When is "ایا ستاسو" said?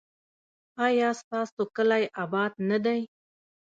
0.85-1.61